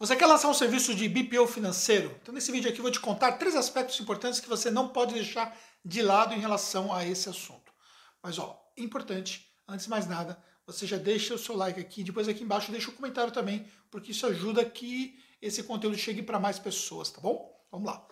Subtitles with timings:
[0.00, 2.16] Você quer lançar um serviço de BPO financeiro?
[2.22, 5.12] Então, nesse vídeo aqui, eu vou te contar três aspectos importantes que você não pode
[5.12, 7.70] deixar de lado em relação a esse assunto.
[8.22, 12.28] Mas, ó, importante, antes de mais nada, você já deixa o seu like aqui, depois
[12.28, 16.40] aqui embaixo deixa o um comentário também, porque isso ajuda que esse conteúdo chegue para
[16.40, 17.54] mais pessoas, tá bom?
[17.70, 18.02] Vamos lá.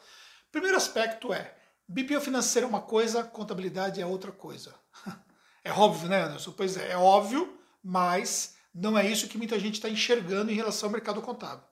[0.53, 1.57] Primeiro aspecto é,
[1.89, 4.75] BPO financeiro é uma coisa, contabilidade é outra coisa.
[5.65, 6.53] É óbvio, né, Anderson?
[6.53, 10.87] Pois é, é óbvio, mas não é isso que muita gente está enxergando em relação
[10.87, 11.68] ao mercado contábil.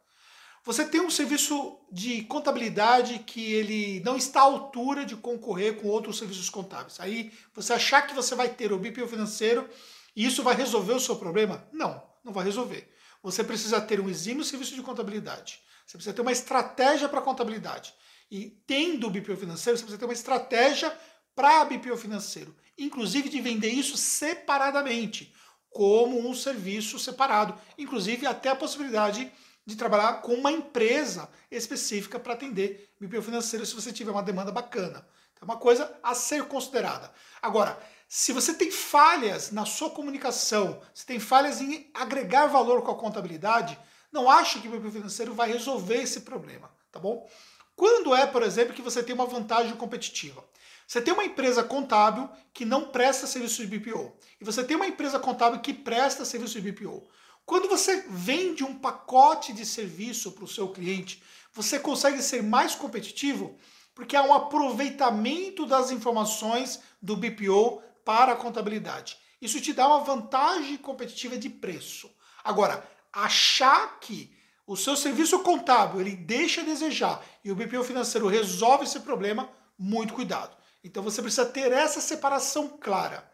[0.67, 5.87] Você tem um serviço de contabilidade que ele não está à altura de concorrer com
[5.87, 6.99] outros serviços contábeis.
[6.99, 9.71] Aí você achar que você vai ter o BPO financeiro
[10.17, 11.65] e isso vai resolver o seu problema?
[11.73, 12.93] Não, não vai resolver.
[13.23, 15.61] Você precisa ter um exímio serviço de contabilidade.
[15.87, 17.95] Você precisa ter uma estratégia para contabilidade.
[18.29, 20.93] E tendo o BPO financeiro, você precisa ter uma estratégia
[21.33, 22.53] para BPO financeiro.
[22.77, 25.33] Inclusive de vender isso separadamente,
[25.71, 27.57] como um serviço separado.
[27.79, 33.75] Inclusive até a possibilidade de trabalhar com uma empresa específica para atender BPO financeiro se
[33.75, 35.05] você tiver uma demanda bacana.
[35.41, 37.13] É uma coisa a ser considerada.
[37.43, 42.93] Agora, se você tem falhas na sua comunicação, se tem falhas em agregar valor com
[42.93, 43.77] a contabilidade,
[44.13, 47.29] não ache que o BPO financeiro vai resolver esse problema, tá bom?
[47.75, 50.43] Quando é, por exemplo, que você tem uma vantagem competitiva?
[50.87, 54.87] Você tem uma empresa contábil que não presta serviço de BPO e você tem uma
[54.87, 57.07] empresa contábil que presta serviço de BPO.
[57.47, 62.75] Quando você vende um pacote de serviço para o seu cliente, você consegue ser mais
[62.75, 63.57] competitivo
[63.95, 69.17] porque há um aproveitamento das informações do BPO para a contabilidade.
[69.41, 72.11] Isso te dá uma vantagem competitiva de preço.
[72.45, 74.37] Agora, achar que
[74.67, 79.49] o seu serviço contábil ele deixa a desejar e o BPO financeiro resolve esse problema,
[79.79, 80.57] muito cuidado.
[80.83, 83.31] Então você precisa ter essa separação clara.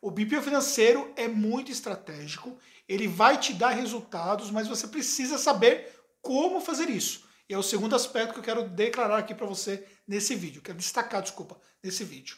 [0.00, 5.94] O BPO financeiro é muito estratégico, ele vai te dar resultados, mas você precisa saber
[6.22, 7.28] como fazer isso.
[7.48, 10.78] E é o segundo aspecto que eu quero declarar aqui para você nesse vídeo, quero
[10.78, 12.36] destacar, desculpa, nesse vídeo.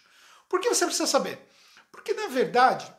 [0.49, 1.39] Por que você precisa saber?
[1.93, 2.93] Porque, na verdade,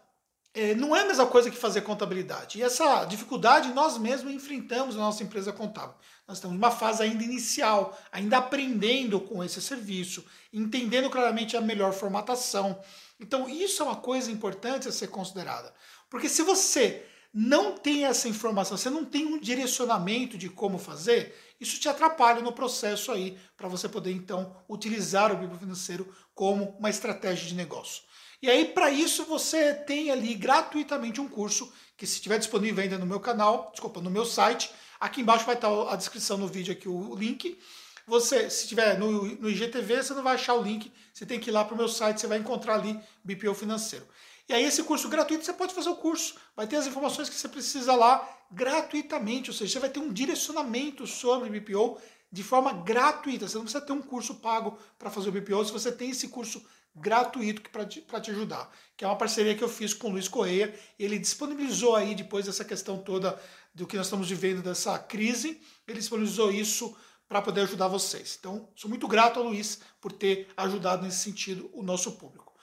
[0.54, 2.60] é, não é a mesma coisa que fazer contabilidade.
[2.60, 5.96] E essa dificuldade nós mesmos enfrentamos na nossa empresa contábil.
[6.28, 11.92] Nós estamos numa fase ainda inicial, ainda aprendendo com esse serviço, entendendo claramente a melhor
[11.92, 12.80] formatação.
[13.20, 15.74] Então, isso é uma coisa importante a ser considerada.
[16.10, 17.04] Porque se você
[17.34, 22.42] não tem essa informação, você não tem um direcionamento de como fazer, isso te atrapalha
[22.42, 27.56] no processo aí para você poder então utilizar o Bíblia financeiro como uma estratégia de
[27.56, 28.04] negócio.
[28.44, 32.98] E aí para isso você tem ali gratuitamente um curso que se estiver disponível ainda
[32.98, 36.74] no meu canal, desculpa, no meu site, aqui embaixo vai estar a descrição no vídeo
[36.74, 37.58] aqui o link.
[38.06, 41.50] Você, se estiver no, no IGTV, você não vai achar o link, você tem que
[41.50, 44.06] ir lá para o meu site, você vai encontrar ali BPO financeiro.
[44.50, 47.36] E aí esse curso gratuito, você pode fazer o curso, vai ter as informações que
[47.36, 51.98] você precisa lá gratuitamente, ou seja, você vai ter um direcionamento sobre BPO
[52.30, 53.48] de forma gratuita.
[53.48, 56.28] Você não precisa ter um curso pago para fazer o BPO, se você tem esse
[56.28, 56.62] curso
[56.96, 60.28] gratuito para te, te ajudar, que é uma parceria que eu fiz com o Luiz
[60.28, 60.74] Correia.
[60.98, 63.40] Ele disponibilizou aí, depois dessa questão toda
[63.74, 66.96] do que nós estamos vivendo, dessa crise, ele disponibilizou isso
[67.28, 68.38] para poder ajudar vocês.
[68.40, 72.54] Então, sou muito grato ao Luiz por ter ajudado nesse sentido o nosso público.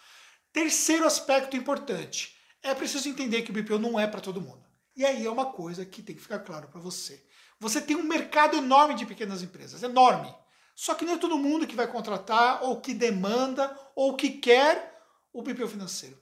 [0.52, 4.64] Terceiro aspecto importante, é preciso entender que o BPO não é para todo mundo.
[4.94, 7.24] E aí é uma coisa que tem que ficar claro para você.
[7.58, 10.34] Você tem um mercado enorme de pequenas empresas, enorme.
[10.80, 14.98] Só que é todo mundo que vai contratar, ou que demanda, ou que quer
[15.30, 16.18] o BPO financeiro.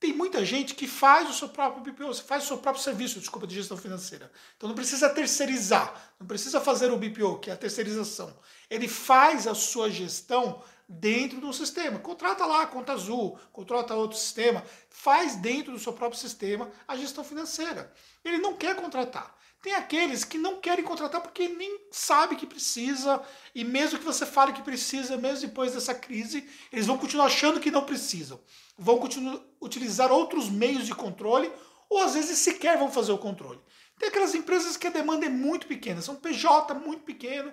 [0.00, 3.46] Tem muita gente que faz o seu próprio BPO, faz o seu próprio serviço, desculpa,
[3.46, 4.28] de gestão financeira.
[4.56, 8.36] Então não precisa terceirizar, não precisa fazer o BPO, que é a terceirização.
[8.68, 10.60] Ele faz a sua gestão
[10.98, 11.98] dentro do sistema.
[11.98, 16.96] Contrata lá a conta azul, contrata outro sistema, faz dentro do seu próprio sistema a
[16.96, 17.92] gestão financeira.
[18.24, 19.34] Ele não quer contratar.
[19.62, 23.22] Tem aqueles que não querem contratar porque nem sabe que precisa,
[23.54, 27.60] e mesmo que você fale que precisa, mesmo depois dessa crise, eles vão continuar achando
[27.60, 28.40] que não precisam.
[28.76, 31.50] Vão continuar utilizar outros meios de controle,
[31.88, 33.60] ou às vezes sequer vão fazer o controle.
[33.98, 37.52] Tem aquelas empresas que a demanda é muito pequena, são PJ muito pequeno,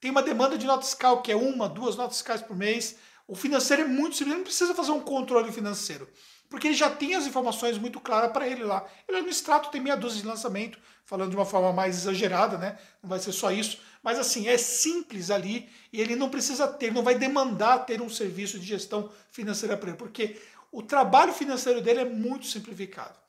[0.00, 2.96] tem uma demanda de nota fiscal que é uma, duas notas fiscais por mês.
[3.28, 6.08] O financeiro é muito simples, ele não precisa fazer um controle financeiro,
[6.48, 8.84] porque ele já tem as informações muito claras para ele lá.
[9.06, 12.78] Ele no extrato, tem meia dúzia de lançamento, falando de uma forma mais exagerada, né?
[13.02, 16.92] Não vai ser só isso, mas assim, é simples ali e ele não precisa ter,
[16.92, 20.40] não vai demandar ter um serviço de gestão financeira para ele, porque
[20.72, 23.20] o trabalho financeiro dele é muito simplificado.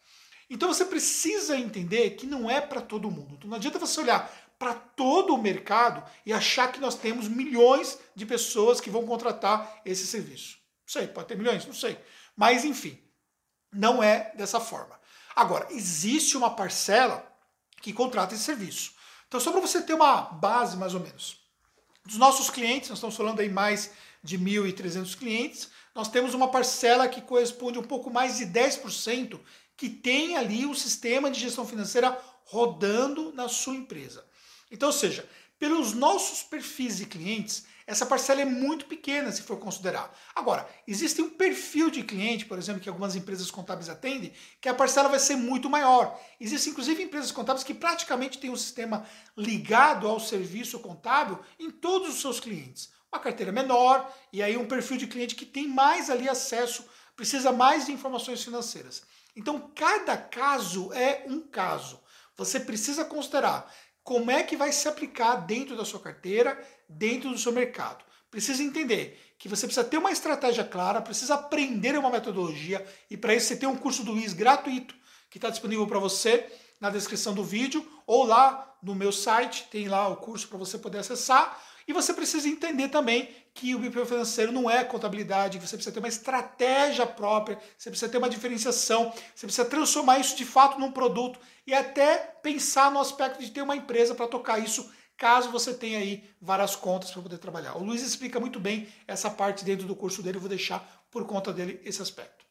[0.50, 3.36] Então você precisa entender que não é para todo mundo.
[3.38, 4.30] Então não adianta você olhar
[4.62, 9.82] para todo o mercado e achar que nós temos milhões de pessoas que vão contratar
[9.84, 10.60] esse serviço.
[10.86, 11.98] Não sei, pode ter milhões, não sei.
[12.38, 13.02] Mas, enfim,
[13.74, 15.00] não é dessa forma.
[15.36, 17.28] Agora, existe uma parcela
[17.82, 18.94] que contrata esse serviço.
[19.28, 21.40] Então, só para você ter uma base mais ou menos.
[22.06, 23.90] Dos nossos clientes, nós estamos falando aí mais
[24.22, 29.40] de 1.300 clientes, nós temos uma parcela que corresponde um pouco mais de 10%
[29.76, 32.16] que tem ali o sistema de gestão financeira
[32.46, 34.24] rodando na sua empresa.
[34.72, 35.28] Então, ou seja,
[35.60, 40.18] pelos nossos perfis de clientes, essa parcela é muito pequena se for considerar.
[40.34, 44.74] Agora, existe um perfil de cliente, por exemplo, que algumas empresas contábeis atendem, que a
[44.74, 46.20] parcela vai ser muito maior.
[46.40, 49.06] Existem inclusive empresas contábeis que praticamente têm um sistema
[49.38, 52.90] ligado ao serviço contábil em todos os seus clientes.
[53.12, 56.86] Uma carteira menor e aí um perfil de cliente que tem mais ali acesso,
[57.16, 59.04] precisa mais de informações financeiras.
[59.36, 62.00] Então, cada caso é um caso.
[62.38, 63.72] Você precisa considerar
[64.04, 68.04] como é que vai se aplicar dentro da sua carteira, dentro do seu mercado.
[68.30, 73.36] Precisa entender que você precisa ter uma estratégia clara, precisa aprender uma metodologia e para
[73.36, 74.96] isso você tem um curso do Luiz gratuito
[75.30, 76.50] que está disponível para você
[76.82, 80.78] na descrição do vídeo ou lá no meu site, tem lá o curso para você
[80.78, 81.62] poder acessar.
[81.88, 86.00] E você precisa entender também que o BPO financeiro não é contabilidade, você precisa ter
[86.00, 90.92] uma estratégia própria, você precisa ter uma diferenciação, você precisa transformar isso de fato num
[90.92, 95.74] produto e até pensar no aspecto de ter uma empresa para tocar isso, caso você
[95.74, 97.76] tenha aí várias contas para poder trabalhar.
[97.76, 101.26] O Luiz explica muito bem essa parte dentro do curso dele, eu vou deixar por
[101.26, 102.46] conta dele esse aspecto.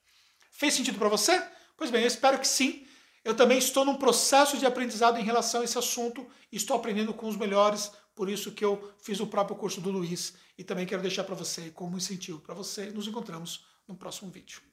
[0.50, 1.43] Fez sentido para você?
[1.76, 2.87] Pois bem, eu espero que sim.
[3.25, 7.12] Eu também estou num processo de aprendizado em relação a esse assunto e estou aprendendo
[7.12, 10.87] com os melhores por isso que eu fiz o próprio curso do Luiz e também
[10.87, 12.90] quero deixar para você como incentivo para você.
[12.90, 14.69] Nos encontramos no próximo vídeo.